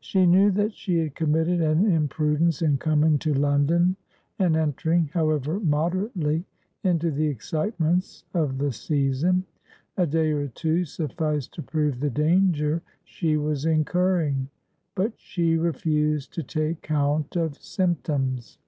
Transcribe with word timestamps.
She 0.00 0.26
knew 0.26 0.50
that 0.50 0.74
she 0.74 0.98
had 0.98 1.14
committed 1.14 1.62
an 1.62 1.86
imprudence 1.90 2.60
in 2.60 2.76
coming 2.76 3.18
to 3.20 3.32
London 3.32 3.96
and 4.38 4.54
entering, 4.54 5.08
however 5.14 5.58
moderately, 5.60 6.44
into 6.84 7.10
the 7.10 7.28
excitements 7.28 8.24
of 8.34 8.58
the 8.58 8.70
season. 8.70 9.46
A 9.96 10.06
day 10.06 10.32
or 10.32 10.48
two 10.48 10.84
sufficed 10.84 11.54
to 11.54 11.62
prove 11.62 12.00
the 12.00 12.10
danger 12.10 12.82
she 13.02 13.38
was 13.38 13.64
incurring; 13.64 14.50
but 14.94 15.14
she 15.16 15.56
refused 15.56 16.34
to 16.34 16.42
take 16.42 16.82
count 16.82 17.34
of 17.34 17.56
symptoms. 17.58 18.58